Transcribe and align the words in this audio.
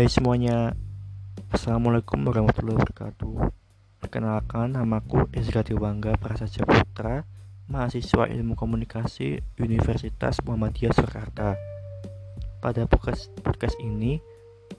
Hai 0.00 0.08
semuanya, 0.08 0.72
Assalamualaikum 1.52 2.24
warahmatullahi 2.24 2.72
wabarakatuh. 2.72 3.52
Perkenalkan, 4.00 4.72
namaku 4.72 5.28
Ezra 5.36 5.60
Dewangga 5.60 6.16
Prasaja 6.16 6.64
Putra 6.64 7.28
Mahasiswa 7.68 8.24
Ilmu 8.24 8.56
Komunikasi 8.56 9.44
Universitas 9.60 10.40
Muhammadiyah 10.40 10.96
Surakarta 10.96 11.52
Pada 12.64 12.88
podcast, 12.88 13.28
podcast 13.44 13.76
ini, 13.76 14.16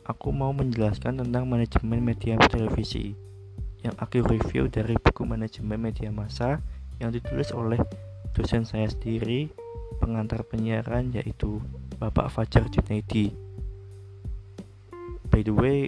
aku 0.09 0.33
mau 0.33 0.57
menjelaskan 0.57 1.21
tentang 1.21 1.45
manajemen 1.45 2.01
media 2.01 2.41
televisi 2.49 3.13
Yang 3.85 4.01
aku 4.01 4.25
review 4.25 4.73
dari 4.73 4.97
buku 4.97 5.21
manajemen 5.21 5.77
media 5.77 6.09
massa 6.09 6.65
Yang 6.97 7.21
ditulis 7.21 7.53
oleh 7.53 7.77
dosen 8.33 8.65
saya 8.65 8.89
sendiri 8.89 9.53
Pengantar 10.01 10.41
penyiaran 10.49 11.13
yaitu 11.13 11.61
Bapak 12.01 12.33
Fajar 12.33 12.65
Junaidi 12.73 13.50
by 15.31 15.41
the 15.41 15.55
way 15.55 15.87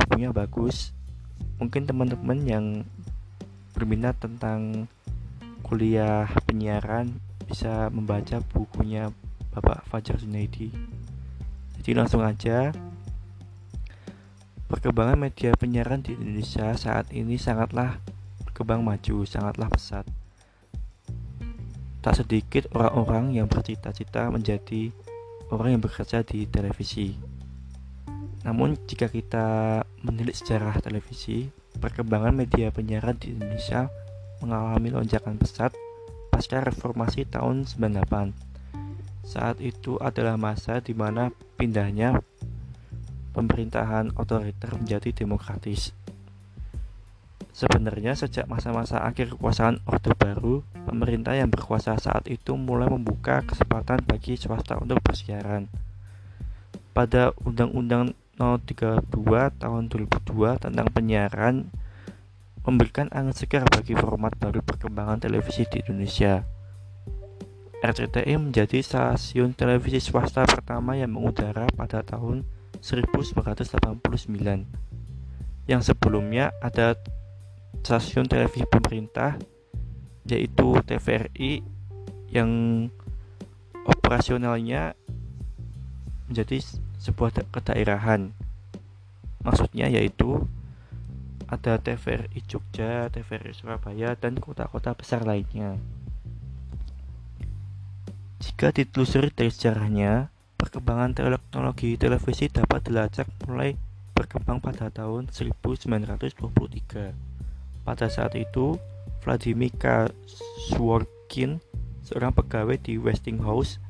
bukunya 0.00 0.32
bagus 0.32 0.96
mungkin 1.60 1.84
teman-teman 1.84 2.38
yang 2.48 2.66
berminat 3.76 4.16
tentang 4.18 4.88
kuliah 5.62 6.26
penyiaran 6.48 7.20
bisa 7.46 7.92
membaca 7.92 8.40
bukunya 8.50 9.12
Bapak 9.52 9.86
Fajar 9.86 10.18
Junaidi 10.18 10.72
jadi 11.78 11.94
langsung 11.94 12.24
aja 12.24 12.74
perkembangan 14.70 15.18
media 15.18 15.50
penyiaran 15.58 15.98
di 15.98 16.14
Indonesia 16.14 16.70
saat 16.78 17.10
ini 17.10 17.34
sangatlah 17.34 17.98
berkembang 18.46 18.86
maju, 18.86 19.26
sangatlah 19.26 19.66
pesat. 19.66 20.06
Tak 22.04 22.20
sedikit 22.20 22.70
orang-orang 22.76 23.34
yang 23.34 23.50
bercita-cita 23.50 24.30
menjadi 24.30 24.94
orang 25.50 25.74
yang 25.74 25.82
bekerja 25.82 26.20
di 26.22 26.44
televisi. 26.44 27.18
Namun 28.44 28.76
jika 28.88 29.12
kita 29.12 29.80
menilik 30.00 30.32
sejarah 30.32 30.80
televisi, 30.80 31.52
perkembangan 31.76 32.32
media 32.32 32.72
penyiaran 32.72 33.16
di 33.20 33.36
Indonesia 33.36 33.92
mengalami 34.40 34.88
lonjakan 34.88 35.36
pesat 35.36 35.76
pasca 36.32 36.64
reformasi 36.64 37.28
tahun 37.28 37.68
98. 37.68 38.32
Saat 39.28 39.60
itu 39.60 40.00
adalah 40.00 40.40
masa 40.40 40.80
di 40.80 40.96
mana 40.96 41.28
pindahnya 41.60 42.24
pemerintahan 43.36 44.16
otoriter 44.16 44.74
menjadi 44.74 45.12
demokratis. 45.12 45.92
Sebenarnya 47.50 48.16
sejak 48.16 48.48
masa-masa 48.48 49.04
akhir 49.04 49.36
kekuasaan 49.36 49.84
Orde 49.84 50.16
Baru, 50.16 50.64
pemerintah 50.88 51.36
yang 51.36 51.52
berkuasa 51.52 51.98
saat 52.00 52.24
itu 52.30 52.56
mulai 52.56 52.88
membuka 52.88 53.44
kesempatan 53.44 54.00
bagi 54.08 54.40
swasta 54.40 54.80
untuk 54.80 55.02
bersiaran. 55.04 55.68
Pada 56.96 57.36
Undang-Undang 57.44 58.16
032 58.40 59.04
tahun 59.60 59.82
2002 59.92 60.64
tentang 60.64 60.88
penyiaran 60.88 61.68
memberikan 62.64 63.12
angin 63.12 63.36
segar 63.36 63.68
bagi 63.68 63.92
format 63.92 64.32
baru 64.40 64.64
perkembangan 64.64 65.20
televisi 65.20 65.68
di 65.68 65.84
Indonesia. 65.84 66.40
RCTI 67.80 68.36
menjadi 68.36 68.80
stasiun 68.80 69.56
televisi 69.56 70.00
swasta 70.00 70.44
pertama 70.44 70.96
yang 70.96 71.16
mengudara 71.16 71.68
pada 71.72 72.00
tahun 72.00 72.44
1989. 72.80 74.08
Yang 75.68 75.82
sebelumnya 75.92 76.52
ada 76.60 76.96
stasiun 77.80 78.28
televisi 78.28 78.64
pemerintah 78.68 79.36
yaitu 80.28 80.76
TVRI 80.84 81.64
yang 82.28 82.50
operasionalnya 83.88 84.92
menjadi 86.28 86.60
sebuah 87.00 87.32
kedaerahan. 87.48 88.36
Maksudnya 89.40 89.88
yaitu 89.88 90.44
ada 91.50 91.82
TVRI 91.82 92.40
Jogja, 92.46 93.10
TVRI 93.10 93.50
Surabaya, 93.56 94.14
dan 94.14 94.38
kota-kota 94.38 94.94
besar 94.94 95.26
lainnya. 95.26 95.80
Jika 98.40 98.70
ditelusuri 98.70 99.34
dari 99.34 99.50
sejarahnya, 99.50 100.30
perkembangan 100.56 101.12
teknologi 101.16 101.98
televisi 101.98 102.46
dapat 102.46 102.86
dilacak 102.86 103.26
mulai 103.44 103.74
berkembang 104.14 104.60
pada 104.62 104.92
tahun 104.92 105.32
1923. 105.32 107.16
Pada 107.82 108.06
saat 108.12 108.36
itu, 108.36 108.76
Vladimir 109.24 109.72
K. 109.74 110.12
Sworkin, 110.70 111.58
seorang 112.04 112.36
pegawai 112.36 112.76
di 112.78 113.00
Westinghouse, 113.00 113.80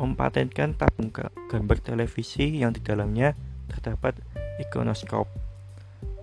mempatenkan 0.00 0.74
tabung 0.74 1.12
gambar 1.50 1.78
televisi 1.82 2.62
yang 2.62 2.72
di 2.72 2.80
dalamnya 2.80 3.36
terdapat 3.70 4.18
ikonoskop. 4.62 5.26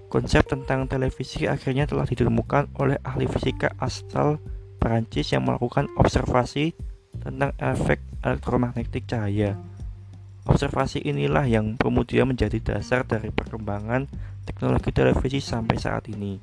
Konsep 0.09 0.47
tentang 0.49 0.89
televisi 0.89 1.45
akhirnya 1.45 1.85
telah 1.85 2.07
ditemukan 2.07 2.73
oleh 2.81 2.97
ahli 3.05 3.29
fisika 3.29 3.77
asal 3.77 4.41
Perancis 4.79 5.29
yang 5.35 5.45
melakukan 5.45 5.91
observasi 5.99 6.73
tentang 7.19 7.53
efek 7.59 8.01
elektromagnetik 8.25 9.05
cahaya. 9.05 9.59
Observasi 10.49 11.03
inilah 11.05 11.45
yang 11.45 11.77
kemudian 11.77 12.25
menjadi 12.25 12.57
dasar 12.57 13.05
dari 13.05 13.29
perkembangan 13.29 14.09
teknologi 14.47 14.89
televisi 14.89 15.37
sampai 15.43 15.77
saat 15.77 16.09
ini. 16.09 16.41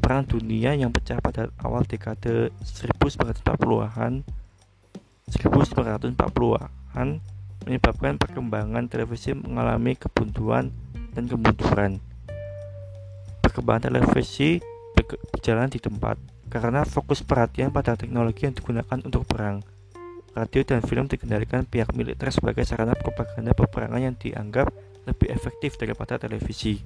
Perang 0.00 0.24
dunia 0.24 0.72
yang 0.72 0.88
pecah 0.88 1.20
pada 1.20 1.52
awal 1.60 1.84
dekade 1.84 2.48
1940-an 2.64 4.24
1940-an 5.28 7.08
menyebabkan 7.64 8.20
perkembangan 8.20 8.86
televisi 8.86 9.32
mengalami 9.32 9.96
kebuntuan 9.96 10.70
dan 11.16 11.24
kemunduran. 11.26 11.98
Perkembangan 13.40 13.90
televisi 13.90 14.60
berjalan 15.32 15.68
di 15.68 15.82
tempat 15.82 16.16
karena 16.52 16.86
fokus 16.86 17.24
perhatian 17.24 17.74
pada 17.74 17.98
teknologi 17.98 18.46
yang 18.46 18.54
digunakan 18.54 18.98
untuk 19.02 19.26
perang. 19.26 19.64
Radio 20.34 20.66
dan 20.66 20.82
film 20.82 21.06
dikendalikan 21.06 21.62
pihak 21.62 21.94
militer 21.94 22.30
sebagai 22.30 22.66
sarana 22.66 22.98
propaganda 22.98 23.54
peperangan 23.54 24.02
yang 24.02 24.16
dianggap 24.18 24.70
lebih 25.06 25.30
efektif 25.30 25.78
daripada 25.78 26.18
televisi. 26.18 26.82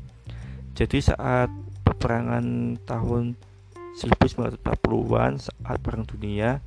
Jadi 0.76 1.00
saat 1.00 1.48
peperangan 1.84 2.76
tahun 2.84 3.34
1940-an 3.98 5.32
saat 5.42 5.76
perang 5.80 6.04
dunia, 6.06 6.60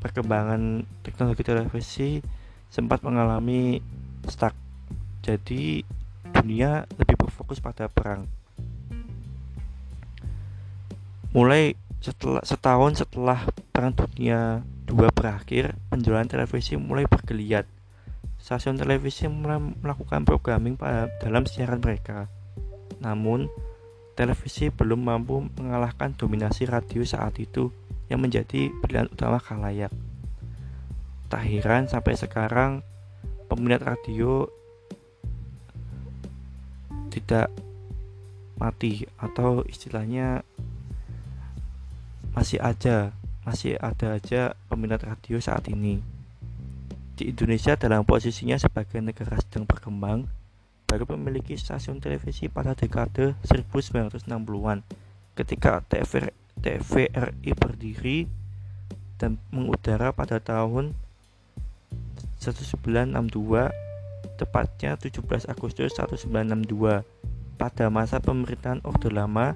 perkembangan 0.00 0.86
teknologi 1.04 1.42
televisi 1.44 2.24
sempat 2.70 3.02
mengalami 3.02 3.82
stuck. 4.30 4.54
Jadi 5.20 5.82
dunia 6.30 6.86
lebih 6.96 7.18
berfokus 7.20 7.60
pada 7.60 7.90
perang. 7.90 8.24
Mulai 11.30 11.76
setelah 12.00 12.40
setahun 12.42 13.04
setelah 13.04 13.44
perang 13.70 13.92
dunia 13.92 14.64
dua 14.88 15.12
berakhir, 15.12 15.76
penjualan 15.92 16.26
televisi 16.26 16.74
mulai 16.74 17.04
bergeliat. 17.06 17.68
Stasiun 18.40 18.80
televisi 18.80 19.28
mulai 19.28 19.60
melakukan 19.60 20.24
programming 20.24 20.80
pada 20.80 21.12
dalam 21.20 21.44
siaran 21.44 21.78
mereka. 21.78 22.26
Namun, 23.04 23.46
televisi 24.16 24.72
belum 24.72 25.06
mampu 25.06 25.44
mengalahkan 25.60 26.16
dominasi 26.16 26.66
radio 26.66 27.04
saat 27.04 27.36
itu 27.36 27.68
yang 28.08 28.24
menjadi 28.24 28.72
pilihan 28.82 29.06
utama 29.12 29.38
khalayak. 29.38 29.92
Tak 31.30 31.46
heran 31.46 31.86
sampai 31.86 32.18
sekarang 32.18 32.82
peminat 33.46 33.86
radio 33.86 34.50
tidak 37.14 37.54
mati 38.58 39.06
atau 39.14 39.62
istilahnya 39.64 40.42
masih 42.34 42.58
ada 42.58 43.14
masih 43.46 43.78
ada 43.78 44.18
aja 44.18 44.58
peminat 44.66 45.06
radio 45.06 45.38
saat 45.38 45.70
ini. 45.70 46.02
Di 47.14 47.30
Indonesia 47.30 47.78
dalam 47.78 48.02
posisinya 48.02 48.58
sebagai 48.58 48.98
negara 48.98 49.38
sedang 49.38 49.64
berkembang, 49.64 50.28
baru 50.90 51.04
memiliki 51.14 51.54
stasiun 51.54 52.02
televisi 52.02 52.50
pada 52.50 52.74
dekade 52.74 53.38
1960-an 53.46 54.82
ketika 55.38 55.80
TVRI 56.58 57.50
berdiri 57.54 58.26
dan 59.20 59.38
mengudara 59.54 60.10
pada 60.10 60.42
tahun 60.42 60.96
1962 62.40 63.68
tepatnya 64.40 64.96
17 64.96 65.52
Agustus 65.52 65.92
1962 66.00 67.04
pada 67.60 67.92
masa 67.92 68.24
pemerintahan 68.24 68.80
Orde 68.88 69.12
Lama 69.12 69.52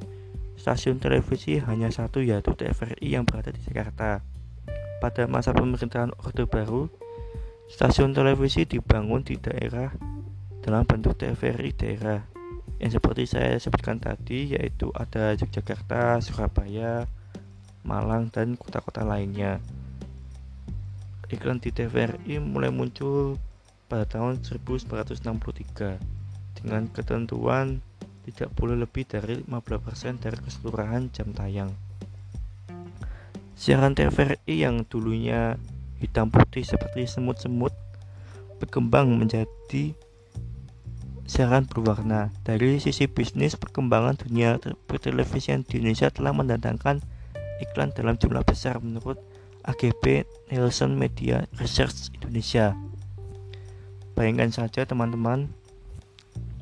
stasiun 0.61 1.01
televisi 1.01 1.57
hanya 1.65 1.89
satu 1.89 2.21
yaitu 2.21 2.53
TVRI 2.53 3.17
yang 3.17 3.25
berada 3.25 3.51
di 3.51 3.61
Jakarta. 3.65 4.21
Pada 5.01 5.25
masa 5.25 5.57
pemerintahan 5.57 6.13
Orde 6.21 6.45
Baru 6.45 6.93
stasiun 7.73 8.13
televisi 8.13 8.69
dibangun 8.69 9.25
di 9.25 9.41
daerah 9.41 9.89
dalam 10.61 10.85
bentuk 10.85 11.17
TVRI 11.17 11.73
daerah. 11.73 12.21
Yang 12.77 13.01
seperti 13.01 13.25
saya 13.25 13.57
sebutkan 13.57 13.97
tadi 13.97 14.53
yaitu 14.53 14.93
ada 14.93 15.33
Yogyakarta, 15.33 16.21
Surabaya, 16.21 17.09
Malang 17.85 18.29
dan 18.29 18.61
kota-kota 18.61 19.05
lainnya. 19.05 19.61
Iklan 21.33 21.61
di 21.61 21.73
TVRI 21.73 22.37
mulai 22.43 22.69
muncul 22.69 23.41
pada 23.89 24.05
tahun 24.05 24.45
1963 24.45 25.15
di 25.55 26.65
dengan 26.65 26.89
ketentuan 26.89 27.85
tidak 28.25 28.49
boleh 28.57 28.81
lebih 28.81 29.05
dari 29.05 29.45
15% 29.45 30.25
dari 30.25 30.37
keseluruhan 30.41 31.13
jam 31.13 31.29
tayang. 31.37 31.71
Siaran 33.53 33.93
TVRI 33.93 34.65
yang 34.65 34.89
dulunya 34.89 35.61
hitam 36.01 36.33
putih 36.33 36.65
seperti 36.65 37.05
semut-semut 37.05 37.73
berkembang 38.59 39.13
menjadi 39.13 39.93
siaran 41.29 41.69
berwarna. 41.69 42.33
Dari 42.49 42.81
sisi 42.81 43.09
bisnis, 43.09 43.57
perkembangan 43.61 44.17
dunia 44.21 44.57
pertelevisian 44.89 45.65
di 45.65 45.81
Indonesia 45.81 46.09
telah 46.09 46.33
mendatangkan 46.33 47.05
iklan 47.61 47.93
dalam 47.93 48.17
jumlah 48.17 48.45
besar 48.45 48.81
menurut 48.81 49.21
AGP 49.65 50.29
Nielsen 50.53 51.01
Media 51.01 51.49
Research 51.57 52.13
Indonesia. 52.13 52.77
Bayangkan 54.15 54.53
saja 54.53 54.85
teman-teman, 54.85 55.51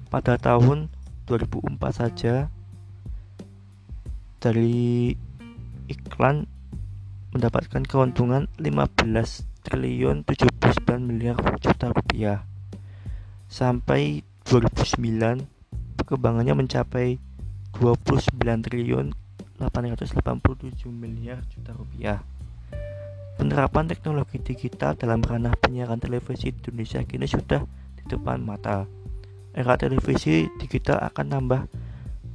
pada 0.09 0.39
tahun 0.39 0.93
2004 1.27 1.79
saja 1.93 2.53
dari 4.39 5.15
iklan 5.89 6.47
mendapatkan 7.33 7.83
keuntungan 7.87 8.47
15 8.61 9.07
triliun 9.65 10.27
79 10.27 11.01
miliar 11.01 11.39
juta 11.63 11.91
rupiah. 11.95 12.45
Sampai 13.49 14.27
2009 14.49 15.47
perkembangannya 15.97 16.55
mencapai 16.59 17.17
29 17.79 18.37
triliun 18.69 19.17
887 19.63 20.91
miliar 20.91 21.41
juta 21.49 21.73
rupiah. 21.73 22.21
Penerapan 23.43 23.91
teknologi 23.91 24.39
digital 24.39 24.95
dalam 24.95 25.19
ranah 25.19 25.59
penyiaran 25.59 25.99
televisi 25.99 26.55
di 26.55 26.63
Indonesia 26.63 27.03
kini 27.03 27.27
sudah 27.27 27.67
di 27.99 28.07
depan 28.07 28.39
mata. 28.39 28.87
Era 29.51 29.75
televisi 29.75 30.47
digital 30.63 31.03
akan 31.11 31.27
tambah 31.27 31.67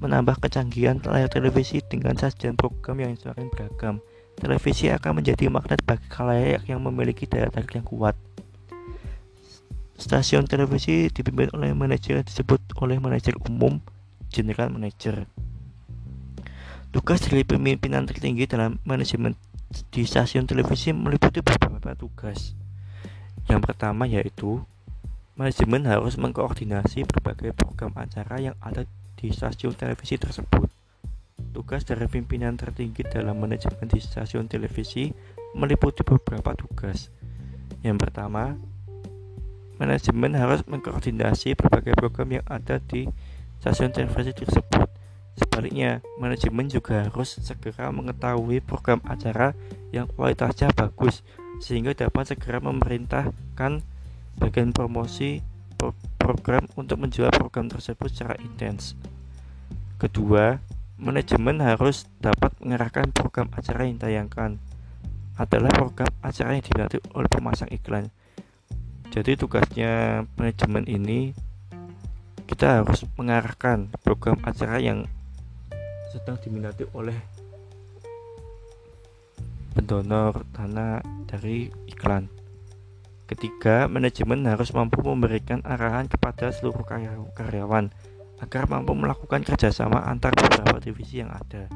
menambah 0.03 0.35
kecanggihan 0.43 0.99
layar 1.07 1.31
televisi 1.31 1.79
dengan 1.79 2.19
sajian 2.19 2.59
program 2.59 2.99
yang 2.99 3.15
semakin 3.15 3.47
beragam. 3.47 3.95
Televisi 4.35 4.91
akan 4.91 5.23
menjadi 5.23 5.47
magnet 5.47 5.79
bagi 5.87 6.03
khalayak 6.11 6.67
yang 6.67 6.83
memiliki 6.83 7.23
daya 7.23 7.47
tarik 7.55 7.79
yang 7.79 7.87
kuat. 7.87 8.19
Stasiun 9.95 10.43
televisi 10.43 11.07
dipimpin 11.07 11.47
oleh 11.55 11.71
manajer 11.71 12.19
disebut 12.19 12.59
oleh 12.83 12.99
manajer 12.99 13.39
umum 13.47 13.79
general 14.27 14.75
manager. 14.75 15.23
Tugas 16.91 17.23
dari 17.23 17.47
pemimpinan 17.47 18.03
tertinggi 18.03 18.43
dalam 18.43 18.75
manajemen 18.83 19.39
di 19.91 20.07
stasiun 20.07 20.47
televisi 20.47 20.95
meliputi 20.95 21.43
beberapa 21.43 21.93
tugas. 21.93 22.55
Yang 23.47 23.61
pertama 23.63 24.07
yaitu 24.07 24.63
manajemen 25.37 25.85
harus 25.85 26.17
mengkoordinasi 26.17 27.05
berbagai 27.05 27.53
program 27.53 27.93
acara 27.95 28.41
yang 28.41 28.55
ada 28.59 28.83
di 29.17 29.29
stasiun 29.29 29.77
televisi 29.77 30.17
tersebut. 30.17 30.67
Tugas 31.53 31.85
dari 31.85 32.05
pimpinan 32.09 32.57
tertinggi 32.57 33.05
dalam 33.05 33.37
manajemen 33.37 33.85
di 33.89 34.01
stasiun 34.01 34.49
televisi 34.49 35.09
meliputi 35.53 36.01
beberapa 36.05 36.53
tugas. 36.57 37.09
Yang 37.85 38.09
pertama, 38.09 38.57
manajemen 39.77 40.33
harus 40.37 40.65
mengkoordinasi 40.65 41.53
berbagai 41.57 41.93
program 41.97 42.41
yang 42.41 42.45
ada 42.49 42.81
di 42.81 43.05
stasiun 43.61 43.93
televisi 43.93 44.33
tersebut. 44.33 44.86
Sebaliknya, 45.57 46.05
manajemen 46.21 46.69
juga 46.69 47.09
harus 47.09 47.41
segera 47.41 47.89
mengetahui 47.89 48.61
program 48.61 49.01
acara 49.09 49.57
yang 49.89 50.05
kualitasnya 50.05 50.69
bagus 50.69 51.25
sehingga 51.57 51.97
dapat 51.97 52.29
segera 52.29 52.61
memerintahkan 52.61 53.81
bagian 54.37 54.69
promosi 54.69 55.41
program 56.21 56.69
untuk 56.77 57.01
menjual 57.01 57.33
program 57.33 57.73
tersebut 57.73 58.05
secara 58.05 58.37
intens. 58.37 58.93
Kedua, 59.97 60.61
manajemen 61.01 61.57
harus 61.65 62.05
dapat 62.21 62.53
mengarahkan 62.61 63.09
program 63.09 63.49
acara 63.49 63.89
yang 63.89 63.97
ditayangkan 63.97 64.61
adalah 65.41 65.73
program 65.73 66.13
acara 66.21 66.53
yang 66.53 66.69
dibantu 66.69 67.01
oleh 67.17 67.29
pemasang 67.33 67.73
iklan 67.73 68.13
jadi 69.09 69.33
tugasnya 69.33 70.21
manajemen 70.37 70.85
ini 70.85 71.33
kita 72.45 72.85
harus 72.85 73.09
mengarahkan 73.17 73.89
program 74.05 74.37
acara 74.45 74.77
yang 74.77 75.09
sedang 76.11 76.39
diminati 76.39 76.87
oleh 76.95 77.15
pendonor 79.75 80.41
dana 80.55 81.03
dari 81.29 81.69
iklan. 81.85 82.25
Ketiga, 83.27 83.91
manajemen 83.91 84.47
harus 84.47 84.71
mampu 84.71 85.03
memberikan 85.03 85.59
arahan 85.67 86.07
kepada 86.07 86.49
seluruh 86.49 86.87
karyawan 87.35 87.91
agar 88.39 88.63
mampu 88.71 88.95
melakukan 88.95 89.43
kerjasama 89.43 90.01
antar 90.07 90.31
beberapa 90.31 90.79
divisi 90.79 91.19
yang 91.19 91.29
ada. 91.35 91.67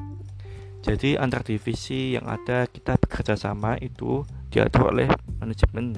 Jadi 0.81 1.13
antar 1.19 1.45
divisi 1.45 2.17
yang 2.17 2.25
ada 2.25 2.65
kita 2.65 2.97
bekerja 2.97 3.37
sama 3.37 3.77
itu 3.77 4.25
diatur 4.49 4.89
oleh 4.89 5.11
manajemen 5.37 5.93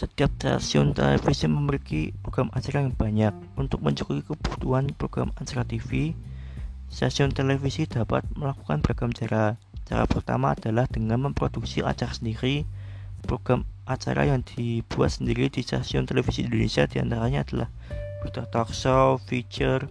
setiap 0.00 0.32
stasiun 0.40 0.96
televisi 0.96 1.44
memiliki 1.44 2.16
program 2.24 2.48
acara 2.56 2.88
yang 2.88 2.96
banyak. 2.96 3.36
Untuk 3.60 3.84
mencukupi 3.84 4.24
kebutuhan 4.24 4.88
program 4.96 5.28
acara 5.36 5.60
TV, 5.68 6.16
stasiun 6.88 7.36
televisi 7.36 7.84
dapat 7.84 8.24
melakukan 8.32 8.80
beragam 8.80 9.12
cara. 9.12 9.60
Cara 9.84 10.08
pertama 10.08 10.56
adalah 10.56 10.88
dengan 10.88 11.28
memproduksi 11.28 11.84
acara 11.84 12.16
sendiri. 12.16 12.64
Program 13.28 13.68
acara 13.84 14.24
yang 14.24 14.40
dibuat 14.40 15.20
sendiri 15.20 15.52
di 15.52 15.60
stasiun 15.60 16.08
televisi 16.08 16.48
Indonesia 16.48 16.88
di 16.88 16.96
antaranya 16.96 17.44
adalah 17.44 17.68
berita 18.24 18.48
talk 18.48 18.72
show, 18.72 19.20
feature, 19.28 19.84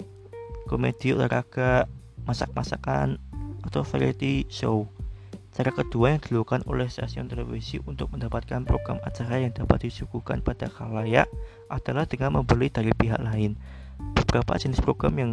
komedi 0.66 1.14
olahraga, 1.14 1.86
masak-masakan, 2.26 3.22
atau 3.62 3.86
variety 3.86 4.50
show. 4.50 4.90
Cara 5.60 5.76
kedua 5.76 6.16
yang 6.16 6.24
dilakukan 6.24 6.64
oleh 6.72 6.88
stasiun 6.88 7.28
televisi 7.28 7.84
untuk 7.84 8.16
mendapatkan 8.16 8.64
program 8.64 9.04
acara 9.04 9.44
yang 9.44 9.52
dapat 9.52 9.92
disuguhkan 9.92 10.40
pada 10.40 10.72
khalayak 10.72 11.28
adalah 11.68 12.08
dengan 12.08 12.40
membeli 12.40 12.72
dari 12.72 12.96
pihak 12.96 13.20
lain. 13.20 13.60
Beberapa 14.16 14.56
jenis 14.56 14.80
program 14.80 15.20
yang 15.20 15.32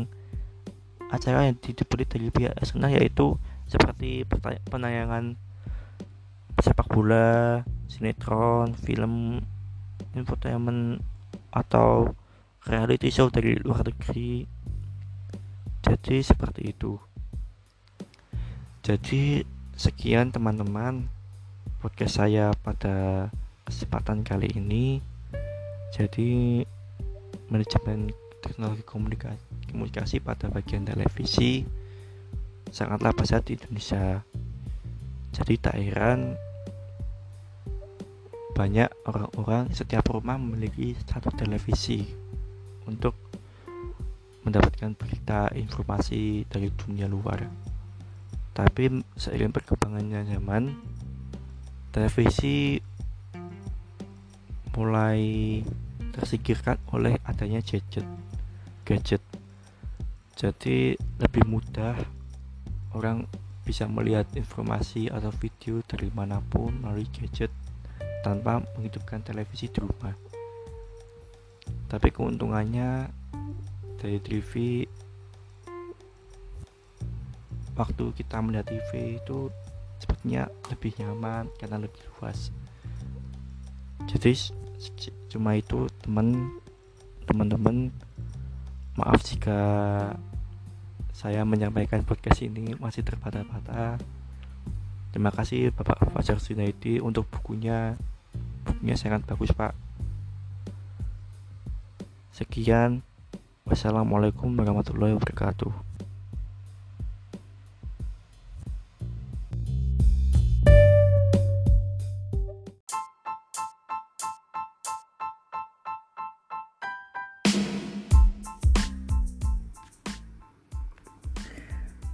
acara 1.15 1.47
yang 1.47 1.55
dibeli 1.63 2.03
dari 2.11 2.35
pihak 2.35 2.59
eksternal 2.59 2.91
yaitu 2.91 3.39
seperti 3.71 4.27
penayangan 4.67 5.39
sepak 6.59 6.91
bola, 6.91 7.63
sinetron, 7.87 8.75
film, 8.75 9.47
infotainment 10.19 11.07
atau 11.55 12.19
reality 12.67 13.15
show 13.15 13.31
dari 13.31 13.55
luar 13.63 13.87
negeri. 13.87 14.43
Jadi 15.87 16.19
seperti 16.19 16.75
itu. 16.75 16.99
Jadi 18.83 19.55
Sekian 19.77 20.33
teman-teman 20.33 21.05
podcast 21.85 22.25
saya 22.25 22.49
pada 22.65 23.29
kesempatan 23.69 24.25
kali 24.25 24.49
ini. 24.57 25.05
Jadi 25.93 26.65
manajemen 27.53 28.09
teknologi 28.41 28.81
komunikasi, 28.89 29.37
komunikasi 29.69 30.17
pada 30.25 30.49
bagian 30.49 30.89
televisi 30.89 31.69
sangatlah 32.73 33.13
pesat 33.13 33.45
di 33.45 33.61
Indonesia. 33.61 34.25
Jadi 35.37 35.61
tak 35.61 35.77
heran 35.77 36.41
banyak 38.57 38.89
orang-orang 39.05 39.69
setiap 39.77 40.09
rumah 40.09 40.41
memiliki 40.41 40.97
satu 41.05 41.29
televisi 41.37 42.01
untuk 42.89 43.13
mendapatkan 44.41 44.97
berita 44.97 45.53
informasi 45.53 46.49
dari 46.49 46.73
dunia 46.73 47.05
luar. 47.05 47.66
Tapi 48.57 49.05
seiring 49.21 49.53
perkembangannya 49.53 50.25
zaman, 50.33 50.73
televisi 51.93 52.81
mulai 54.73 55.61
tersingkirkan 56.17 56.81
oleh 56.97 57.21
adanya 57.29 57.61
gadget. 57.61 58.09
Gadget. 58.89 59.21
Jadi 60.41 60.97
lebih 61.21 61.45
mudah 61.45 62.01
orang 62.97 63.29
bisa 63.69 63.85
melihat 63.85 64.25
informasi 64.33 65.13
atau 65.13 65.29
video 65.37 65.85
dari 65.85 66.09
mana 66.17 66.41
pun 66.41 66.81
melalui 66.81 67.09
gadget 67.13 67.53
tanpa 68.25 68.65
menghidupkan 68.73 69.21
televisi 69.21 69.69
di 69.69 69.85
rumah. 69.85 70.17
Tapi 71.93 72.09
keuntungannya 72.09 73.13
dari 74.01 74.17
TV 74.25 74.85
waktu 77.77 78.05
kita 78.17 78.41
melihat 78.41 78.67
TV 78.73 79.21
itu 79.21 79.53
sepertinya 80.01 80.49
lebih 80.73 80.93
nyaman 81.01 81.49
karena 81.61 81.77
lebih 81.81 82.01
luas. 82.17 82.51
Jadi 84.09 84.33
cuma 85.33 85.57
itu 85.57 85.89
teman 86.05 86.57
teman-teman 87.29 87.91
maaf 88.97 89.21
jika 89.25 89.61
saya 91.17 91.45
menyampaikan 91.49 92.05
podcast 92.05 92.45
ini 92.45 92.77
masih 92.77 93.01
terbata-bata. 93.05 93.97
Terima 95.17 95.33
kasih 95.33 95.73
Bapak 95.73 96.13
Fajar 96.13 96.37
Sunaidi 96.37 97.01
untuk 97.01 97.25
bukunya. 97.33 97.97
Bukunya 98.69 98.97
sangat 99.01 99.25
bagus 99.25 99.49
Pak. 99.57 99.73
Sekian, 102.37 103.01
wassalamualaikum 103.65 104.53
warahmatullahi 104.53 105.17
wabarakatuh. 105.17 105.96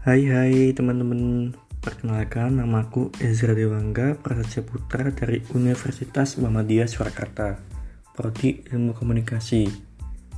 Hai 0.03 0.27
hai 0.35 0.75
teman-teman. 0.75 1.55
Perkenalkan 1.79 2.59
namaku 2.59 3.15
Ezra 3.23 3.55
Dewangga 3.55 4.19
Prasetya 4.19 4.67
Putra 4.67 5.15
dari 5.15 5.39
Universitas 5.55 6.43
Muhammadiyah 6.43 6.91
Surakarta. 6.91 7.63
Prodi 8.11 8.67
Ilmu 8.67 8.99
Komunikasi. 8.99 9.63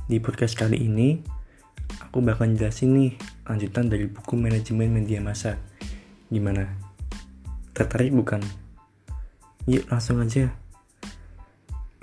Di 0.05 0.21
podcast 0.21 0.53
kali 0.53 0.85
ini 0.85 1.17
Aku 2.05 2.21
bakal 2.21 2.53
jelasin 2.53 2.93
nih 2.93 3.17
lanjutan 3.49 3.89
dari 3.89 4.05
buku 4.05 4.37
manajemen 4.37 5.01
media 5.01 5.17
massa. 5.17 5.57
Gimana? 6.29 6.69
Tertarik 7.73 8.13
bukan? 8.13 8.45
Yuk 9.65 9.89
langsung 9.89 10.21
aja. 10.21 10.45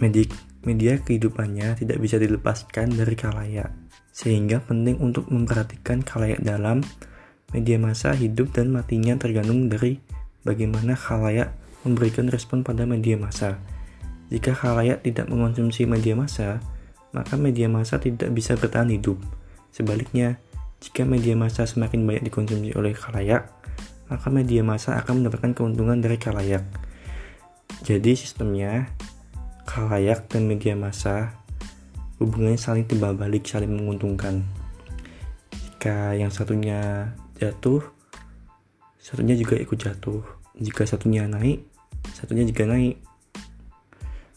Media, 0.02 0.26
media 0.66 0.98
kehidupannya 0.98 1.78
tidak 1.78 2.02
bisa 2.02 2.18
dilepaskan 2.18 2.90
dari 2.90 3.14
kalayak 3.14 3.70
Sehingga 4.10 4.58
penting 4.66 4.98
untuk 4.98 5.30
memperhatikan 5.30 6.02
kalayak 6.02 6.42
dalam 6.42 6.82
Media 7.52 7.76
massa 7.76 8.16
hidup 8.16 8.56
dan 8.56 8.72
matinya 8.72 9.16
tergantung 9.20 9.68
dari 9.68 10.00
bagaimana 10.42 10.96
khalayak 10.96 11.52
memberikan 11.84 12.32
respon 12.32 12.64
pada 12.64 12.88
media 12.88 13.20
massa. 13.20 13.60
Jika 14.32 14.56
khalayak 14.56 15.04
tidak 15.04 15.28
mengonsumsi 15.28 15.84
media 15.84 16.16
massa, 16.16 16.64
maka 17.12 17.36
media 17.36 17.68
massa 17.68 18.00
tidak 18.00 18.32
bisa 18.32 18.56
bertahan 18.56 18.88
hidup. 18.88 19.20
Sebaliknya, 19.68 20.40
jika 20.80 21.04
media 21.04 21.36
massa 21.36 21.68
semakin 21.68 22.08
banyak 22.08 22.32
dikonsumsi 22.32 22.72
oleh 22.72 22.96
khalayak, 22.96 23.52
maka 24.08 24.28
media 24.32 24.64
massa 24.64 24.96
akan 24.96 25.20
mendapatkan 25.20 25.52
keuntungan 25.52 26.00
dari 26.00 26.16
khalayak. 26.16 26.64
Jadi 27.84 28.16
sistemnya, 28.16 28.88
khalayak 29.68 30.28
dan 30.32 30.48
media 30.48 30.72
massa 30.72 31.36
hubungannya 32.22 32.60
saling 32.60 32.86
timbal 32.86 33.12
balik, 33.18 33.44
saling 33.44 33.72
menguntungkan. 33.72 34.46
Jika 35.50 36.14
yang 36.14 36.30
satunya 36.30 37.10
jatuh 37.42 37.82
satunya 39.02 39.34
juga 39.34 39.58
ikut 39.58 39.74
jatuh. 39.74 40.22
Jika 40.62 40.86
satunya 40.86 41.26
naik 41.26 41.72
satunya 42.10 42.42
juga 42.46 42.66
naik. 42.66 42.98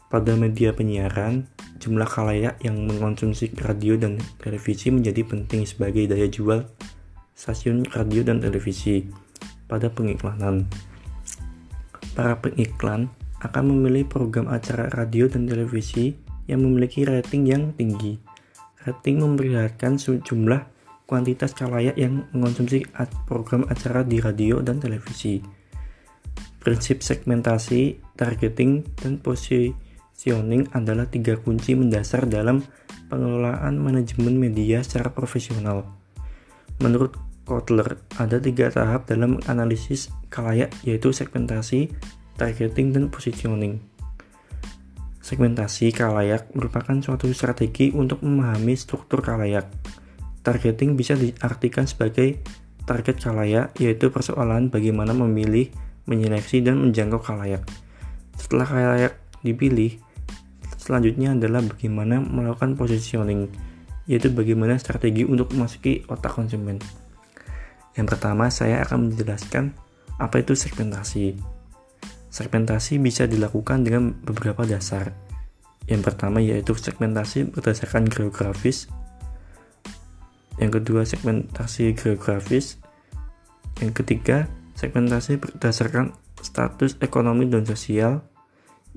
Pada 0.05 0.37
media 0.37 0.71
penyiaran 0.71 1.49
jumlah 1.81 2.07
khalayak 2.07 2.61
yang 2.63 2.85
mengkonsumsi 2.87 3.51
radio 3.61 3.97
dan 3.99 4.21
televisi 4.39 4.93
menjadi 4.93 5.25
penting 5.25 5.67
sebagai 5.67 6.07
daya 6.07 6.29
jual 6.29 6.63
stasiun 7.35 7.83
radio 7.91 8.23
dan 8.23 8.39
televisi 8.39 9.03
pada 9.67 9.91
pengiklanan. 9.91 10.69
Para 12.15 12.39
pengiklan 12.39 13.11
akan 13.43 13.63
memilih 13.75 14.07
program 14.07 14.47
acara 14.47 14.87
radio 14.95 15.27
dan 15.27 15.45
televisi 15.45 16.15
yang 16.47 16.63
memiliki 16.63 17.03
rating 17.03 17.43
yang 17.49 17.63
tinggi. 17.75 18.15
Rating 18.87 19.19
memperlihatkan 19.19 19.99
jumlah 19.99 20.61
kuantitas 21.05 21.53
kalayak 21.53 21.95
yang 21.95 22.25
mengonsumsi 22.33 22.85
program 23.29 23.65
acara 23.69 24.01
di 24.01 24.17
radio 24.17 24.59
dan 24.61 24.81
televisi. 24.81 25.41
Prinsip 26.61 27.05
segmentasi, 27.05 28.01
targeting, 28.17 28.81
dan 28.97 29.21
positioning 29.21 30.65
adalah 30.73 31.05
tiga 31.05 31.37
kunci 31.37 31.77
mendasar 31.77 32.25
dalam 32.25 32.65
pengelolaan 33.05 33.77
manajemen 33.77 34.33
media 34.33 34.81
secara 34.81 35.13
profesional. 35.13 35.85
Menurut 36.81 37.13
Kotler, 37.45 38.01
ada 38.17 38.41
tiga 38.41 38.73
tahap 38.73 39.05
dalam 39.05 39.37
analisis 39.45 40.09
kalayak 40.33 40.73
yaitu 40.81 41.13
segmentasi, 41.13 41.93
targeting, 42.41 42.89
dan 42.89 43.13
positioning. 43.13 43.77
Segmentasi 45.21 45.93
kalayak 45.93 46.49
merupakan 46.57 46.97
suatu 47.05 47.29
strategi 47.29 47.93
untuk 47.93 48.25
memahami 48.25 48.73
struktur 48.73 49.21
kalayak 49.21 49.69
Targeting 50.45 50.93
bisa 50.93 51.17
diartikan 51.17 51.89
sebagai 51.89 52.37
target 52.85 53.17
kalayak, 53.17 53.73
yaitu 53.81 54.13
persoalan 54.13 54.69
bagaimana 54.69 55.17
memilih, 55.17 55.73
menyeleksi, 56.05 56.61
dan 56.61 56.77
menjangkau 56.77 57.17
kalayak. 57.17 57.65
Setelah 58.37 58.69
kalayak 58.69 59.13
dipilih, 59.41 59.97
selanjutnya 60.77 61.33
adalah 61.33 61.65
bagaimana 61.65 62.21
melakukan 62.21 62.77
positioning, 62.77 63.49
yaitu 64.05 64.29
bagaimana 64.29 64.77
strategi 64.77 65.25
untuk 65.25 65.49
memasuki 65.57 66.05
otak 66.05 66.37
konsumen. 66.37 66.77
Yang 67.97 68.07
pertama, 68.13 68.53
saya 68.53 68.85
akan 68.85 69.09
menjelaskan 69.09 69.73
apa 70.21 70.45
itu 70.45 70.53
segmentasi. 70.53 71.41
Segmentasi 72.29 73.01
bisa 73.01 73.25
dilakukan 73.25 73.81
dengan 73.81 74.13
beberapa 74.21 74.67
dasar. 74.67 75.15
Yang 75.89 76.01
pertama 76.11 76.37
yaitu 76.43 76.75
segmentasi 76.75 77.49
berdasarkan 77.49 78.09
geografis, 78.11 78.91
yang 80.59 80.71
kedua 80.71 81.03
segmentasi 81.03 81.95
geografis, 81.95 82.79
yang 83.83 83.91
ketiga 83.91 84.47
segmentasi 84.75 85.39
berdasarkan 85.39 86.15
status 86.39 86.99
ekonomi 86.99 87.47
dan 87.47 87.63
sosial, 87.67 88.23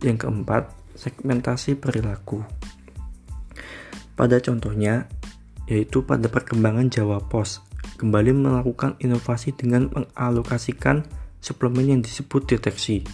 yang 0.03 0.19
keempat 0.19 0.71
segmentasi 0.99 1.79
perilaku. 1.79 2.43
Pada 4.19 4.43
contohnya, 4.43 5.07
yaitu 5.71 6.03
pada 6.03 6.27
perkembangan 6.27 6.91
Jawa 6.91 7.23
Pos, 7.23 7.62
kembali 7.99 8.35
melakukan 8.35 8.99
inovasi 8.99 9.55
dengan 9.55 9.91
mengalokasikan 9.95 11.07
suplemen 11.38 11.99
yang 11.99 12.00
disebut 12.03 12.50
deteksi. 12.50 13.07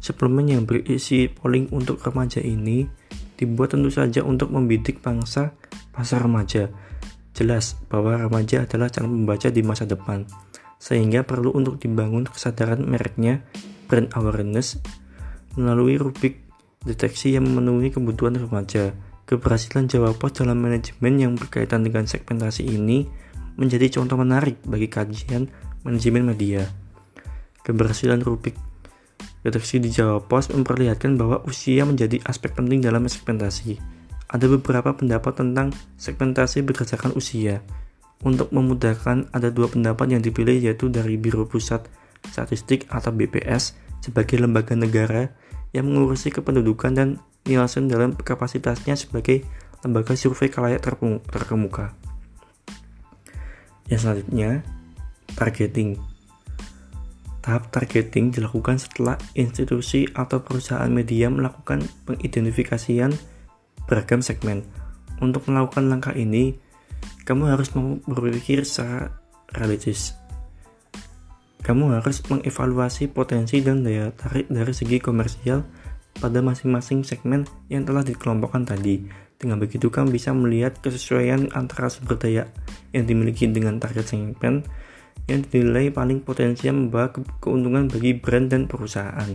Suplemen 0.00 0.50
yang 0.50 0.62
berisi 0.64 1.28
polling 1.28 1.68
untuk 1.70 2.00
remaja 2.02 2.40
ini 2.42 2.88
dibuat 3.36 3.76
tentu 3.76 3.92
saja 3.92 4.24
untuk 4.24 4.50
membidik 4.50 4.98
bangsa 5.04 5.54
pasar 5.92 6.24
remaja 6.24 6.72
Jelas 7.32 7.80
bahwa 7.88 8.20
remaja 8.20 8.68
adalah 8.68 8.92
calon 8.92 9.24
pembaca 9.24 9.48
di 9.48 9.64
masa 9.64 9.88
depan, 9.88 10.28
sehingga 10.76 11.24
perlu 11.24 11.52
untuk 11.56 11.80
dibangun 11.80 12.28
kesadaran 12.28 12.84
mereknya 12.84 13.40
brand 13.88 14.12
awareness 14.12 14.80
melalui 15.56 15.96
rubik 15.96 16.44
deteksi 16.84 17.36
yang 17.36 17.48
memenuhi 17.48 17.92
kebutuhan 17.92 18.36
remaja. 18.36 18.92
Keberhasilan 19.22 19.88
Jawa 19.88 20.12
Pos 20.18 20.36
dalam 20.36 20.60
manajemen 20.60 21.14
yang 21.16 21.32
berkaitan 21.38 21.86
dengan 21.86 22.04
segmentasi 22.04 22.68
ini 22.68 23.06
menjadi 23.56 24.00
contoh 24.00 24.18
menarik 24.18 24.60
bagi 24.66 24.90
kajian 24.90 25.48
manajemen 25.86 26.34
media. 26.34 26.68
Keberhasilan 27.62 28.20
rubik 28.20 28.58
deteksi 29.46 29.78
di 29.78 29.88
Jawa 29.88 30.20
Pos 30.20 30.50
memperlihatkan 30.50 31.14
bahwa 31.16 31.40
usia 31.46 31.86
menjadi 31.86 32.18
aspek 32.26 32.52
penting 32.52 32.82
dalam 32.82 33.06
segmentasi 33.06 34.01
ada 34.28 34.46
beberapa 34.46 34.94
pendapat 34.94 35.38
tentang 35.40 35.74
segmentasi 35.96 36.62
berdasarkan 36.62 37.16
usia. 37.16 37.64
Untuk 38.22 38.54
memudahkan, 38.54 39.34
ada 39.34 39.50
dua 39.50 39.66
pendapat 39.66 40.14
yang 40.14 40.22
dipilih 40.22 40.62
yaitu 40.62 40.86
dari 40.86 41.18
Biro 41.18 41.48
Pusat 41.50 41.90
Statistik 42.30 42.86
atau 42.86 43.10
BPS 43.10 43.74
sebagai 43.98 44.38
lembaga 44.38 44.78
negara 44.78 45.34
yang 45.74 45.90
mengurusi 45.90 46.30
kependudukan 46.30 46.92
dan 46.94 47.08
Nielsen 47.42 47.90
dalam 47.90 48.14
kapasitasnya 48.14 48.94
sebagai 48.94 49.42
lembaga 49.82 50.14
survei 50.14 50.46
kalayak 50.46 50.86
terkemuka. 51.26 51.90
Yang 53.90 54.06
selanjutnya, 54.06 54.62
targeting. 55.34 55.98
Tahap 57.42 57.74
targeting 57.74 58.30
dilakukan 58.30 58.78
setelah 58.78 59.18
institusi 59.34 60.06
atau 60.14 60.46
perusahaan 60.46 60.86
media 60.86 61.26
melakukan 61.26 61.82
pengidentifikasian 62.06 63.10
beragam 63.86 64.22
segmen. 64.24 64.62
Untuk 65.22 65.46
melakukan 65.46 65.86
langkah 65.86 66.14
ini, 66.16 66.58
kamu 67.22 67.54
harus 67.54 67.70
berpikir 68.06 68.66
secara 68.66 69.14
realistis. 69.54 70.18
Kamu 71.62 71.94
harus 71.94 72.18
mengevaluasi 72.26 73.06
potensi 73.14 73.62
dan 73.62 73.86
daya 73.86 74.10
tarik 74.10 74.50
dari 74.50 74.74
segi 74.74 74.98
komersial 74.98 75.62
pada 76.18 76.42
masing-masing 76.42 77.06
segmen 77.06 77.46
yang 77.70 77.86
telah 77.86 78.02
dikelompokkan 78.02 78.66
tadi. 78.66 79.06
Dengan 79.38 79.62
begitu, 79.62 79.86
kamu 79.90 80.10
bisa 80.10 80.34
melihat 80.34 80.74
kesesuaian 80.82 81.50
antara 81.54 81.86
sumber 81.86 82.18
daya 82.18 82.50
yang 82.90 83.06
dimiliki 83.06 83.46
dengan 83.46 83.78
target 83.78 84.10
segmen 84.10 84.66
yang 85.30 85.46
dinilai 85.46 85.94
paling 85.94 86.18
potensial 86.22 86.74
membawa 86.74 87.14
keuntungan 87.38 87.86
bagi 87.86 88.18
brand 88.18 88.50
dan 88.50 88.66
perusahaan. 88.66 89.30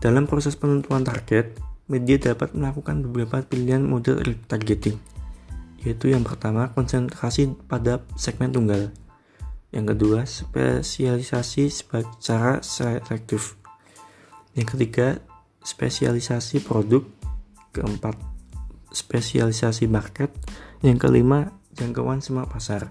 Dalam 0.00 0.24
proses 0.24 0.56
penentuan 0.56 1.04
target, 1.04 1.52
media 1.90 2.18
dapat 2.18 2.54
melakukan 2.54 3.02
beberapa 3.06 3.42
pilihan 3.42 3.82
model 3.82 4.22
targeting, 4.46 4.98
yaitu 5.82 6.14
yang 6.14 6.22
pertama 6.22 6.70
konsentrasi 6.70 7.54
pada 7.66 8.02
segmen 8.14 8.54
tunggal, 8.54 8.94
yang 9.72 9.88
kedua 9.88 10.28
spesialisasi 10.28 11.72
secara 11.72 12.60
selektif, 12.62 13.56
yang 14.52 14.68
ketiga 14.68 15.18
spesialisasi 15.62 16.60
produk, 16.62 17.06
keempat 17.72 18.18
spesialisasi 18.92 19.88
market. 19.88 20.30
Yang 20.82 21.08
kelima, 21.08 21.54
jangkauan 21.78 22.20
semua 22.20 22.44
pasar. 22.44 22.90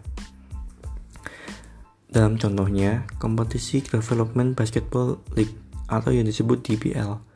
Dalam 2.11 2.35
contohnya, 2.39 3.07
kompetisi 3.19 3.83
Development 3.83 4.55
Basketball 4.55 5.19
League 5.35 5.55
atau 5.91 6.11
yang 6.11 6.23
disebut 6.27 6.63
DBL 6.63 7.30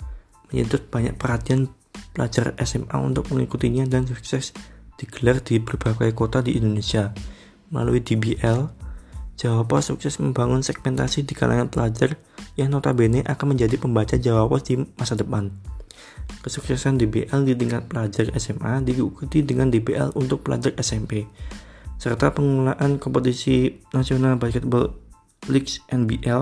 menyedot 0.52 0.88
banyak 0.90 1.16
perhatian 1.18 1.72
pelajar 2.16 2.56
SMA 2.64 2.96
untuk 3.00 3.32
mengikutinya 3.32 3.88
dan 3.88 4.08
sukses 4.08 4.52
digelar 4.96 5.44
di 5.44 5.60
berbagai 5.60 6.16
kota 6.16 6.40
di 6.40 6.56
Indonesia. 6.56 7.12
Melalui 7.72 8.00
DBL, 8.00 8.72
Jawa 9.36 9.68
Pos 9.68 9.92
sukses 9.92 10.16
membangun 10.24 10.64
segmentasi 10.64 11.28
di 11.28 11.36
kalangan 11.36 11.68
pelajar 11.68 12.16
yang 12.56 12.72
notabene 12.72 13.20
akan 13.28 13.56
menjadi 13.56 13.76
pembaca 13.76 14.16
Jawa 14.16 14.48
Pos 14.48 14.64
di 14.64 14.80
masa 14.96 15.20
depan. 15.20 15.52
Kesuksesan 16.40 16.96
DBL 17.02 17.44
di 17.44 17.54
tingkat 17.58 17.92
pelajar 17.92 18.32
SMA 18.40 18.82
diikuti 18.86 19.44
dengan 19.44 19.68
DBL 19.68 20.16
untuk 20.16 20.46
pelajar 20.46 20.72
SMP 20.80 21.28
serta 21.96 22.32
pengelolaan 22.32 23.00
kompetisi 23.00 23.82
nasional 23.96 24.36
basketball 24.36 24.94
Leagues 25.48 25.82
NBL 25.90 26.42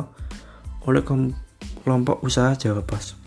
oleh 0.88 1.04
kelompok 1.84 2.20
usaha 2.24 2.56
Jawa 2.56 2.84
Pos. 2.84 3.23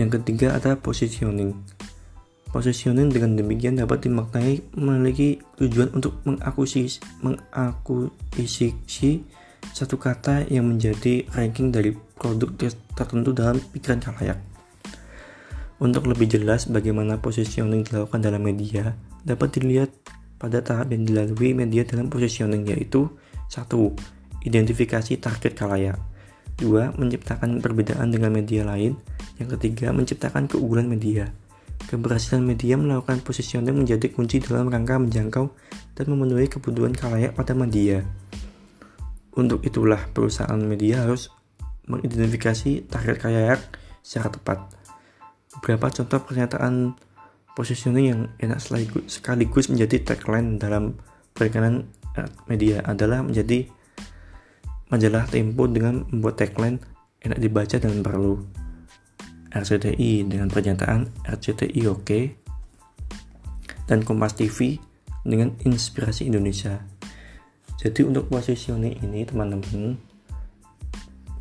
Yang 0.00 0.24
ketiga 0.24 0.56
ada 0.56 0.80
positioning. 0.80 1.52
Positioning 2.48 3.12
dengan 3.12 3.36
demikian 3.36 3.76
dapat 3.76 4.08
dimaknai 4.08 4.64
memiliki 4.72 5.44
tujuan 5.60 5.92
untuk 5.92 6.24
mengakuisisi, 6.24 7.04
mengakuisisi 7.20 9.10
satu 9.76 10.00
kata 10.00 10.48
yang 10.48 10.72
menjadi 10.72 11.28
ranking 11.36 11.68
dari 11.68 11.92
produk 12.16 12.48
tertentu 12.96 13.36
dalam 13.36 13.60
pikiran 13.60 14.00
kalayak. 14.00 14.40
Untuk 15.84 16.08
lebih 16.08 16.32
jelas 16.32 16.64
bagaimana 16.64 17.20
positioning 17.20 17.84
dilakukan 17.84 18.24
dalam 18.24 18.40
media, 18.40 18.96
dapat 19.20 19.60
dilihat 19.60 19.92
pada 20.40 20.64
tahap 20.64 20.88
yang 20.96 21.04
dilalui 21.04 21.52
media 21.52 21.84
dalam 21.84 22.08
positioning 22.08 22.64
yaitu 22.64 23.04
satu 23.52 23.92
Identifikasi 24.40 25.20
target 25.20 25.52
kalayak 25.52 26.00
2. 26.60 27.00
Menciptakan 27.00 27.58
perbedaan 27.64 28.12
dengan 28.12 28.30
media 28.30 28.62
lain 28.62 28.94
Yang 29.40 29.56
ketiga, 29.58 29.90
menciptakan 29.90 30.46
keunggulan 30.46 30.86
media 30.86 31.32
Keberhasilan 31.88 32.44
media 32.44 32.76
melakukan 32.76 33.24
positioning 33.24 33.82
menjadi 33.82 34.12
kunci 34.12 34.38
dalam 34.38 34.68
rangka 34.68 35.00
menjangkau 35.00 35.48
dan 35.96 36.06
memenuhi 36.06 36.46
kebutuhan 36.46 36.92
kalayak 36.92 37.32
pada 37.34 37.56
media. 37.56 38.04
Untuk 39.34 39.64
itulah 39.64 39.98
perusahaan 40.12 40.60
media 40.60 41.08
harus 41.08 41.32
mengidentifikasi 41.88 42.86
target 42.86 43.16
kalayak 43.16 43.60
secara 44.04 44.28
tepat. 44.30 44.58
Beberapa 45.56 45.88
contoh 45.90 46.20
pernyataan 46.22 46.94
Positioning 47.50 48.06
yang 48.06 48.20
enak 48.38 48.62
sekaligus 49.10 49.66
menjadi 49.68 50.00
tagline 50.06 50.56
dalam 50.56 50.94
perikanan 51.34 51.90
eh, 52.14 52.30
media 52.46 52.78
adalah 52.86 53.26
menjadi 53.26 53.66
majalah 54.90 55.24
Tempo 55.30 55.70
dengan 55.70 56.04
membuat 56.10 56.42
tagline 56.42 56.82
enak 57.22 57.38
dibaca 57.38 57.76
dan 57.78 58.02
perlu. 58.02 58.42
RCTI 59.50 60.30
dengan 60.30 60.46
pernyataan 60.46 61.26
RCTI 61.26 61.82
oke 61.90 62.06
okay, 62.06 62.24
dan 63.90 64.06
Kompas 64.06 64.38
TV 64.38 64.78
dengan 65.26 65.58
inspirasi 65.66 66.30
Indonesia. 66.30 66.78
Jadi 67.80 68.06
untuk 68.06 68.30
positioning 68.30 69.02
ini 69.02 69.26
teman-teman 69.26 69.98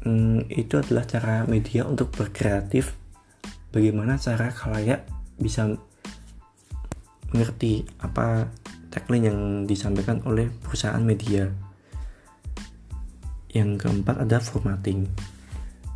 hmm, 0.02 0.50
itu 0.50 0.80
adalah 0.80 1.06
cara 1.06 1.46
media 1.46 1.86
untuk 1.86 2.10
berkreatif 2.16 2.98
bagaimana 3.70 4.18
cara 4.18 4.50
kalayak 4.50 5.06
bisa 5.38 5.70
mengerti 7.30 7.86
apa 8.02 8.50
tagline 8.90 9.30
yang 9.30 9.40
disampaikan 9.70 10.26
oleh 10.26 10.50
perusahaan 10.66 11.04
media. 11.04 11.69
Yang 13.50 13.86
keempat 13.86 14.26
ada 14.26 14.38
formatting. 14.38 15.10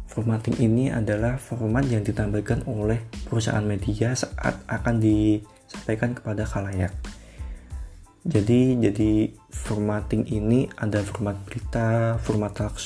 Formatting 0.09 0.57
ini 0.61 0.93
adalah 0.93 1.41
format 1.41 1.85
yang 1.89 2.05
ditampilkan 2.05 2.69
oleh 2.69 3.01
perusahaan 3.25 3.65
media 3.65 4.13
saat 4.13 4.61
akan 4.69 5.01
disampaikan 5.01 6.13
kepada 6.13 6.45
khalayak. 6.45 6.93
Jadi 8.23 8.79
jadi 8.79 9.33
formatting 9.51 10.29
ini 10.29 10.69
ada 10.79 11.03
format 11.03 11.35
berita, 11.43 12.15
format 12.21 12.55
talk 12.55 12.79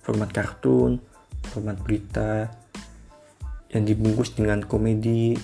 format 0.00 0.30
kartun, 0.30 1.02
format 1.52 1.76
berita 1.82 2.48
yang 3.70 3.84
dibungkus 3.86 4.34
dengan 4.34 4.64
komedi 4.64 5.38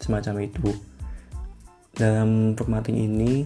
semacam 0.00 0.42
itu 0.42 0.70
dalam 1.94 2.56
formatting 2.56 2.96
ini 2.96 3.44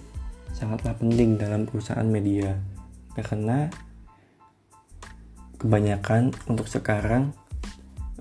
sangatlah 0.54 0.94
penting 0.94 1.34
dalam 1.34 1.66
perusahaan 1.66 2.06
media 2.06 2.54
karena 3.18 3.66
kebanyakan 5.64 6.28
untuk 6.46 6.68
sekarang 6.68 7.32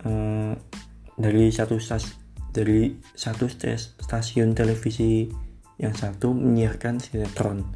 eh, 0.07 0.55
dari 1.19 1.51
satu 1.51 1.75
stas 1.77 2.15
dari 2.55 2.95
satu 3.11 3.51
stasiun 3.99 4.55
televisi 4.55 5.27
yang 5.75 5.91
satu 5.91 6.31
menyiarkan 6.31 7.03
sinetron 7.03 7.67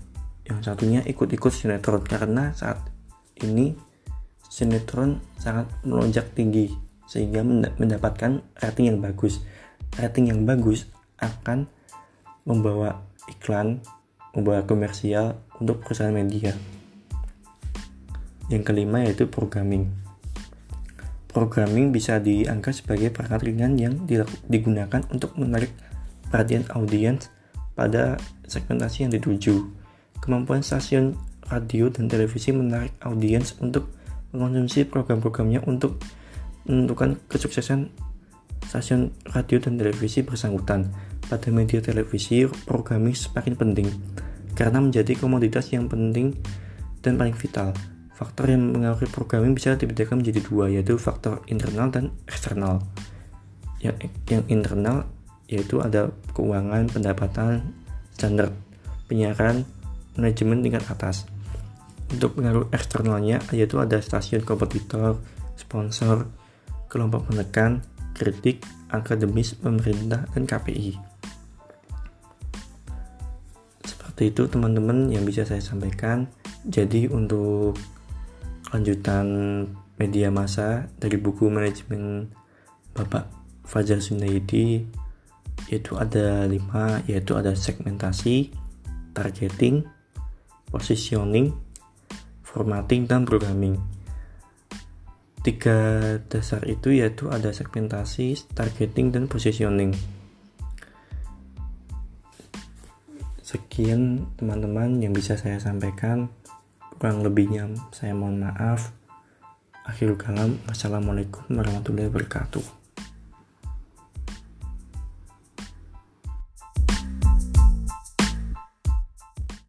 yang 0.48 0.64
satunya 0.64 1.04
ikut-ikut 1.04 1.52
sinetron 1.52 2.08
karena 2.08 2.56
saat 2.56 2.80
ini 3.44 3.76
sinetron 4.48 5.20
sangat 5.36 5.68
melonjak 5.84 6.32
tinggi 6.32 6.72
sehingga 7.04 7.44
mendapatkan 7.76 8.40
rating 8.64 8.96
yang 8.96 9.00
bagus 9.04 9.44
rating 10.00 10.32
yang 10.32 10.48
bagus 10.48 10.88
akan 11.18 11.66
membawa 12.48 13.04
iklan, 13.28 13.84
membawa 14.32 14.64
komersial 14.64 15.36
untuk 15.60 15.84
perusahaan 15.84 16.14
media. 16.14 16.56
Yang 18.48 18.64
kelima 18.72 19.04
yaitu 19.04 19.28
programming. 19.28 19.92
Programming 21.28 21.94
bisa 21.94 22.18
dianggap 22.18 22.74
sebagai 22.74 23.14
perangkat 23.14 23.46
ringan 23.46 23.78
yang 23.78 23.94
digunakan 24.48 25.04
untuk 25.14 25.38
menarik 25.38 25.70
perhatian 26.32 26.66
audiens 26.74 27.30
pada 27.78 28.18
segmentasi 28.50 29.06
yang 29.06 29.14
dituju. 29.14 29.70
Kemampuan 30.18 30.66
stasiun 30.66 31.14
radio 31.48 31.88
dan 31.94 32.10
televisi 32.10 32.50
menarik 32.52 32.92
audiens 33.06 33.54
untuk 33.62 33.92
mengonsumsi 34.34 34.84
program-programnya 34.90 35.64
untuk 35.70 36.02
menentukan 36.68 37.16
kesuksesan 37.32 37.94
stasiun 38.68 39.16
radio 39.32 39.62
dan 39.64 39.80
televisi 39.80 40.26
bersangkutan 40.26 40.92
pada 41.28 41.48
media 41.52 41.80
televisi, 41.80 42.44
programming 42.68 43.16
semakin 43.16 43.56
penting 43.56 43.88
karena 44.58 44.82
menjadi 44.82 45.14
komoditas 45.16 45.70
yang 45.72 45.88
penting 45.88 46.34
dan 47.06 47.16
paling 47.16 47.38
vital. 47.38 47.72
Faktor 48.18 48.50
yang 48.50 48.74
mengaruhi 48.74 49.06
programming 49.06 49.54
bisa 49.54 49.78
dibedakan 49.78 50.26
menjadi 50.26 50.42
dua, 50.42 50.74
yaitu 50.74 50.98
faktor 50.98 51.46
internal 51.46 51.94
dan 51.94 52.10
eksternal. 52.26 52.82
Yang, 53.78 54.10
yang 54.26 54.44
internal 54.50 55.06
yaitu 55.46 55.80
ada 55.80 56.10
keuangan, 56.34 56.90
pendapatan, 56.90 57.78
standar 58.18 58.52
penyiaran, 59.06 59.70
manajemen 60.18 60.66
tingkat 60.66 60.82
atas. 60.90 61.30
Untuk 62.10 62.42
pengaruh 62.42 62.74
eksternalnya 62.74 63.38
yaitu 63.54 63.78
ada 63.78 64.02
stasiun 64.02 64.42
kompetitor, 64.42 65.22
sponsor, 65.54 66.26
kelompok 66.90 67.30
menekan, 67.30 67.86
kritik, 68.18 68.66
akademis, 68.90 69.54
pemerintah, 69.62 70.26
dan 70.34 70.50
KPI. 70.50 71.18
seperti 74.18 74.34
itu 74.34 74.50
teman-teman 74.50 75.14
yang 75.14 75.22
bisa 75.30 75.46
saya 75.46 75.62
sampaikan 75.62 76.26
jadi 76.66 77.06
untuk 77.14 77.78
lanjutan 78.72 79.28
media 79.96 80.28
masa 80.30 80.92
dari 81.00 81.16
buku 81.16 81.48
manajemen 81.48 82.32
Bapak 82.92 83.32
Fajar 83.64 84.04
Sunaidi 84.04 84.88
yaitu 85.68 85.98
ada 86.00 86.46
lima 86.46 87.02
yaitu 87.10 87.36
ada 87.36 87.56
segmentasi 87.56 88.54
targeting 89.12 89.84
positioning 90.70 91.56
formatting 92.44 93.10
dan 93.10 93.24
programming 93.24 93.80
tiga 95.42 96.20
dasar 96.28 96.64
itu 96.68 96.92
yaitu 96.92 97.32
ada 97.32 97.56
segmentasi 97.56 98.36
targeting 98.54 99.16
dan 99.16 99.26
positioning 99.32 99.96
Sekian 103.48 104.28
teman-teman 104.36 105.00
yang 105.00 105.16
bisa 105.16 105.40
saya 105.40 105.56
sampaikan. 105.56 106.28
Kurang 106.98 107.22
lebihnya 107.22 107.70
saya 107.94 108.18
mohon 108.18 108.42
maaf. 108.42 108.90
Akhirul 109.86 110.18
kalam. 110.18 110.58
Wassalamualaikum 110.66 111.46
warahmatullahi 111.54 112.10
wabarakatuh. 112.10 112.87